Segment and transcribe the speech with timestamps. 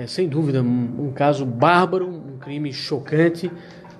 [0.00, 3.52] É sem dúvida um, um caso bárbaro, um crime chocante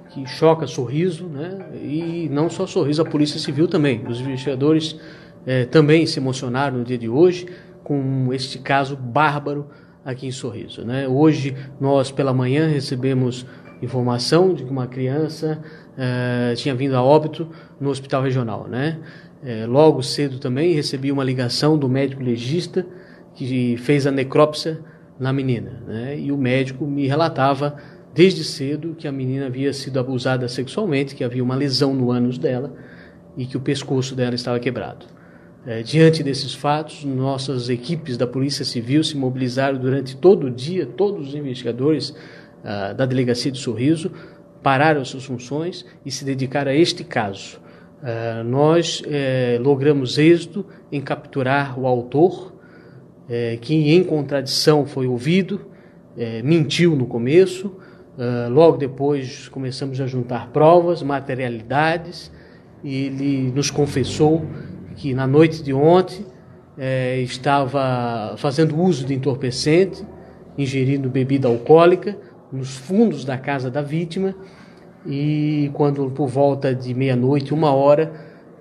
[0.08, 1.58] que choca sorriso, né?
[1.74, 4.02] E não só sorriso, a Polícia Civil também.
[4.08, 4.98] Os investigadores
[5.44, 7.46] é, também se emocionaram no dia de hoje
[7.84, 9.68] com este caso bárbaro
[10.02, 11.06] aqui em Sorriso, né?
[11.06, 13.44] Hoje nós pela manhã recebemos
[13.82, 15.62] informação de que uma criança
[15.98, 17.46] é, tinha vindo a óbito
[17.78, 18.98] no hospital regional, né?
[19.44, 22.86] É, logo cedo também recebi uma ligação do médico legista
[23.34, 24.80] que fez a necrópsia
[25.20, 26.18] na menina, né?
[26.18, 27.76] E o médico me relatava
[28.14, 32.38] desde cedo que a menina havia sido abusada sexualmente, que havia uma lesão no ânus
[32.38, 32.74] dela
[33.36, 35.06] e que o pescoço dela estava quebrado.
[35.66, 40.86] É, diante desses fatos, nossas equipes da Polícia Civil se mobilizaram durante todo o dia,
[40.86, 42.14] todos os investigadores
[42.64, 44.10] ah, da Delegacia de Sorriso
[44.62, 47.60] pararam suas funções e se dedicaram a este caso.
[48.02, 52.54] Ah, nós eh, logramos êxito em capturar o autor,
[53.30, 55.62] eh, que em contradição foi ouvido,
[56.18, 57.74] eh, mentiu no começo,
[58.20, 62.30] Uh, logo depois começamos a juntar provas, materialidades,
[62.84, 64.44] e ele nos confessou
[64.94, 66.26] que na noite de ontem
[66.76, 70.04] eh, estava fazendo uso de entorpecente,
[70.58, 72.14] ingerindo bebida alcoólica
[72.52, 74.34] nos fundos da casa da vítima
[75.06, 78.12] e quando por volta de meia-noite, uma hora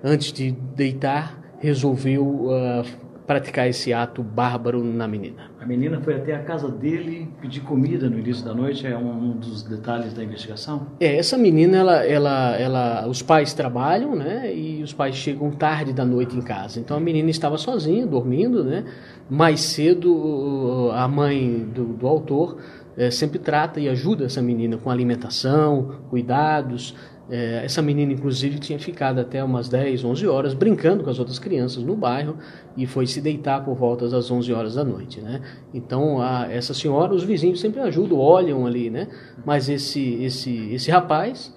[0.02, 2.82] antes de deitar, resolveu uh,
[3.30, 5.52] praticar esse ato bárbaro na menina.
[5.60, 9.36] A menina foi até a casa dele pedir comida no início da noite, é um
[9.38, 10.88] dos detalhes da investigação?
[10.98, 15.92] É, essa menina, ela, ela, ela, os pais trabalham, né, e os pais chegam tarde
[15.92, 16.80] da noite em casa.
[16.80, 18.84] Então a menina estava sozinha, dormindo, né.
[19.30, 22.58] Mais cedo, a mãe do, do autor
[22.96, 26.96] é, sempre trata e ajuda essa menina com alimentação, cuidados,
[27.30, 31.38] é, essa menina, inclusive, tinha ficado até umas 10, 11 horas brincando com as outras
[31.38, 32.36] crianças no bairro
[32.76, 35.40] e foi se deitar por volta das 11 horas da noite, né?
[35.72, 39.06] Então, a, essa senhora, os vizinhos sempre ajudam, olham ali, né?
[39.44, 41.54] Mas esse, esse, esse rapaz,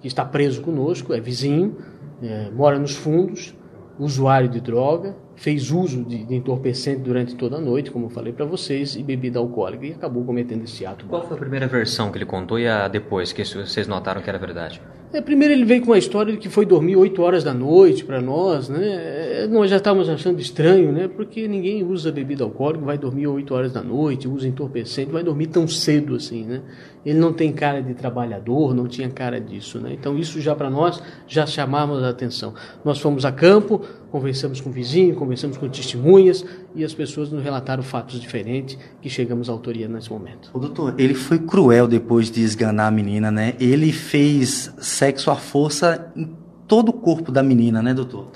[0.00, 1.76] que está preso conosco, é vizinho,
[2.22, 3.52] é, mora nos fundos,
[3.98, 8.32] usuário de droga, fez uso de, de, entorpecente durante toda a noite, como eu falei
[8.32, 11.06] para vocês, e bebida alcoólica, e acabou cometendo esse ato.
[11.06, 14.28] Qual foi a primeira versão que ele contou e a depois, que vocês notaram que
[14.28, 14.80] era verdade?
[15.12, 18.04] É, primeiro ele veio com uma história de que foi dormir 8 horas da noite
[18.04, 19.42] para nós, né?
[19.42, 21.08] É, nós já estávamos achando estranho, né?
[21.08, 25.46] Porque ninguém usa bebida alcoólica, vai dormir 8 horas da noite, usa entorpecente, vai dormir
[25.46, 26.62] tão cedo assim, né?
[27.04, 29.92] Ele não tem cara de trabalhador, não tinha cara disso, né?
[29.92, 32.52] Então isso já para nós já chamava a atenção.
[32.84, 33.80] Nós fomos a campo,
[34.10, 39.08] conversamos com o vizinho, conversamos com testemunhas e as pessoas nos relataram fatos diferentes que
[39.08, 40.50] chegamos à autoria nesse momento.
[40.52, 43.54] O doutor, ele foi cruel depois de esganar a menina, né?
[43.60, 46.28] Ele fez sexo à força em
[46.66, 48.28] todo o corpo da menina, né, doutor?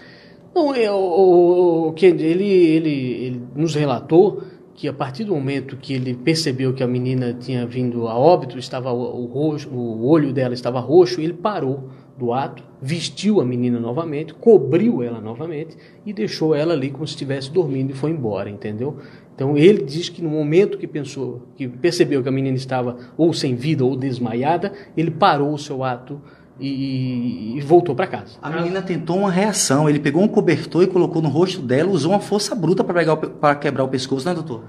[0.54, 4.42] Não, é, o, o, que ele, ele, ele nos relatou
[4.74, 8.58] que a partir do momento que ele percebeu que a menina tinha vindo a óbito,
[8.58, 13.78] estava o, roxo, o olho dela estava roxo, ele parou do ato, vestiu a menina
[13.78, 18.50] novamente, cobriu ela novamente e deixou ela ali como se estivesse dormindo e foi embora,
[18.50, 18.96] entendeu?
[19.34, 23.32] Então ele diz que no momento que pensou, que percebeu que a menina estava ou
[23.32, 26.20] sem vida ou desmaiada, ele parou o seu ato
[26.60, 28.38] e, e voltou para casa.
[28.40, 29.88] A menina tentou uma reação.
[29.88, 33.84] Ele pegou um cobertor e colocou no rosto dela, usou uma força bruta para quebrar
[33.84, 34.62] o pescoço, né, doutor?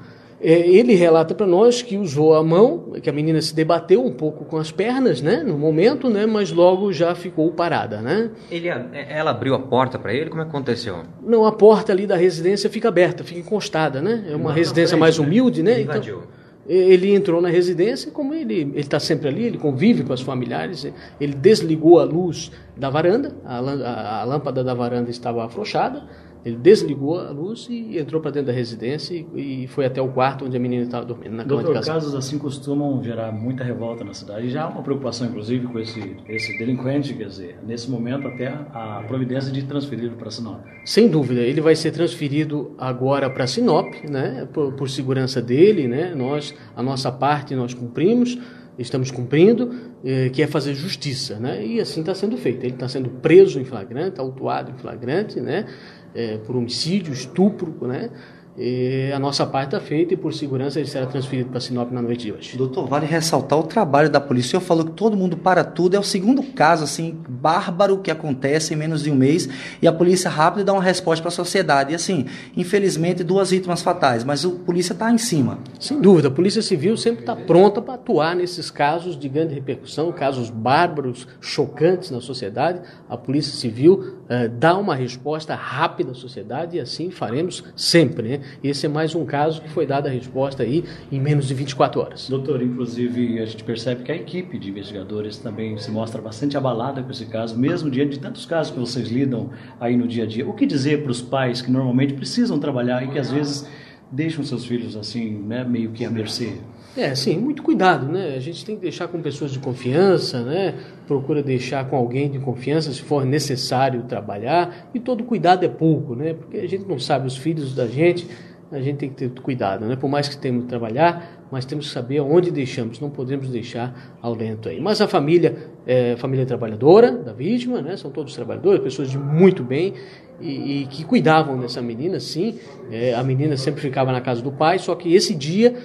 [0.43, 4.11] É, ele relata para nós que usou a mão, que a menina se debateu um
[4.11, 8.31] pouco com as pernas, né, no momento, né, mas logo já ficou parada, né?
[8.49, 10.31] Ele, ela abriu a porta para ele?
[10.31, 11.03] Como é aconteceu?
[11.23, 14.25] Não, a porta ali da residência fica aberta, fica encostada, né?
[14.29, 15.25] É uma residência frente, mais né?
[15.25, 15.73] humilde, né?
[15.73, 16.17] Ele então, invadiu.
[16.17, 20.87] Então, ele entrou na residência, como ele está sempre ali, ele convive com as familiares,
[21.19, 26.03] ele desligou a luz da varanda, a, a, a lâmpada da varanda estava afrouxada,
[26.43, 30.07] ele desligou a luz e entrou para dentro da residência e, e, foi até o
[30.07, 33.63] quarto onde a menina estava dormindo, na cama Doutor, de casos assim costumam gerar muita
[33.63, 34.49] revolta na cidade.
[34.49, 39.03] Já há uma preocupação, inclusive, com esse, esse delinquente, quer dizer, nesse momento até a
[39.07, 40.61] providência de transferi-lo para Sinop.
[40.83, 46.15] Sem dúvida, ele vai ser transferido agora para Sinop, né, por, por segurança dele, né,
[46.15, 48.39] nós, a nossa parte nós cumprimos,
[48.79, 49.71] estamos cumprindo,
[50.03, 51.63] eh, que é fazer justiça, né?
[51.63, 52.63] E assim está sendo feito.
[52.63, 55.65] Ele está sendo preso em flagrante, autuado em flagrante, né?
[56.13, 58.09] É, por homicídio, estupro, né?
[58.57, 62.01] E a nossa parte está feita e, por segurança, ele será transferido para Sinop na
[62.01, 62.57] noite de hoje.
[62.57, 64.47] Doutor, vale ressaltar o trabalho da polícia.
[64.47, 65.95] O senhor falou que todo mundo para tudo.
[65.95, 69.47] É o segundo caso, assim, bárbaro que acontece em menos de um mês
[69.81, 71.93] e a polícia rápida dá uma resposta para a sociedade.
[71.93, 72.25] E, assim,
[72.55, 75.59] infelizmente, duas vítimas fatais, mas a polícia está em cima.
[75.79, 80.11] Sem dúvida, a Polícia Civil sempre está pronta para atuar nesses casos de grande repercussão,
[80.11, 82.81] casos bárbaros, chocantes na sociedade.
[83.07, 88.40] A Polícia Civil uh, dá uma resposta rápida à sociedade e assim faremos sempre, né?
[88.63, 92.01] Esse é mais um caso que foi dada a resposta aí em menos de 24
[92.01, 92.29] horas.
[92.29, 97.01] Doutor, inclusive a gente percebe que a equipe de investigadores também se mostra bastante abalada
[97.01, 99.49] com esse caso, mesmo diante de tantos casos que vocês lidam
[99.79, 100.47] aí no dia a dia.
[100.47, 103.67] O que dizer para os pais que normalmente precisam trabalhar e que às vezes
[104.11, 106.53] deixam seus filhos assim, né, meio que à mercê?
[106.95, 108.35] É, sim, muito cuidado, né?
[108.35, 110.75] A gente tem que deixar com pessoas de confiança, né?
[111.07, 114.89] Procura deixar com alguém de confiança se for necessário trabalhar.
[114.93, 116.33] E todo cuidado é pouco, né?
[116.33, 118.27] Porque a gente não sabe os filhos da gente,
[118.69, 119.95] a gente tem que ter cuidado, né?
[119.95, 124.17] Por mais que temos que trabalhar, mas temos que saber onde deixamos, não podemos deixar
[124.21, 124.81] ao lento aí.
[124.81, 125.55] Mas a família
[125.87, 127.95] é família trabalhadora da vítima, né?
[127.95, 129.93] São todos trabalhadores, pessoas de muito bem
[130.41, 132.59] e, e que cuidavam dessa menina, sim.
[132.91, 135.75] É, a menina sempre ficava na casa do pai, só que esse dia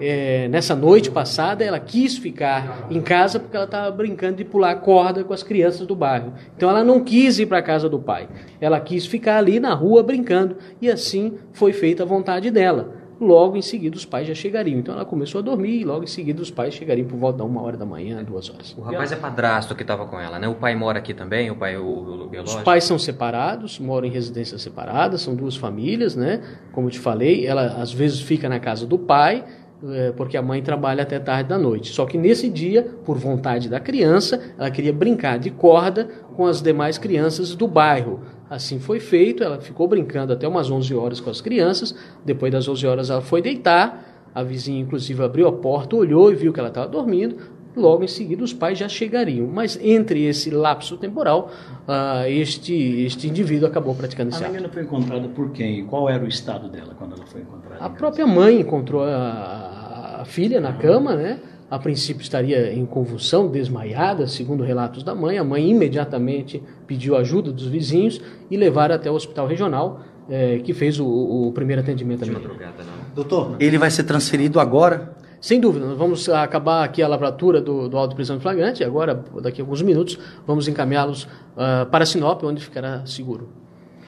[0.00, 4.74] é, nessa noite passada, ela quis ficar em casa porque ela estava brincando de pular
[4.76, 6.32] corda com as crianças do bairro.
[6.56, 8.28] Então ela não quis ir para a casa do pai.
[8.60, 13.06] Ela quis ficar ali na rua brincando e assim foi feita a vontade dela.
[13.18, 14.78] Logo em seguida os pais já chegariam.
[14.78, 17.48] Então ela começou a dormir e logo em seguida os pais chegariam por volta de
[17.48, 18.74] uma hora da manhã, duas horas.
[18.76, 20.46] O rapaz é padrasto que estava com ela, né?
[20.46, 22.58] O pai mora aqui também, o pai o, o biológico?
[22.58, 26.42] Os pais são separados, moram em residências separadas, são duas famílias, né?
[26.72, 29.44] Como eu te falei, ela às vezes fica na casa do pai,
[30.16, 31.92] porque a mãe trabalha até tarde da noite.
[31.92, 36.62] Só que nesse dia, por vontade da criança, ela queria brincar de corda com as
[36.62, 38.20] demais crianças do bairro.
[38.48, 41.94] Assim foi feito, ela ficou brincando até umas 11 horas com as crianças.
[42.24, 44.14] Depois das 11 horas ela foi deitar.
[44.34, 47.36] A vizinha, inclusive, abriu a porta, olhou e viu que ela estava dormindo.
[47.76, 49.46] Logo em seguida, os pais já chegariam.
[49.46, 51.50] Mas entre esse lapso temporal,
[51.86, 52.72] uh, este,
[53.04, 54.46] este indivíduo acabou praticando esse ato.
[54.46, 55.84] A menina foi encontrada por quem?
[55.84, 57.84] Qual era o estado dela quando ela foi encontrada?
[57.84, 61.38] A própria mãe encontrou a, a filha na cama, né?
[61.70, 65.36] A princípio estaria em convulsão, desmaiada, segundo relatos da mãe.
[65.36, 68.20] A mãe imediatamente pediu ajuda dos vizinhos
[68.50, 70.00] e levaram até o hospital regional,
[70.30, 72.50] eh, que fez o, o primeiro atendimento à menina.
[73.14, 77.88] Doutor, ele vai ser transferido agora sem dúvida, nós vamos acabar aqui a lavratura do,
[77.88, 82.42] do auto prisão flagrante e agora, daqui a alguns minutos, vamos encaminhá-los uh, para Sinop,
[82.44, 83.65] onde ficará seguro.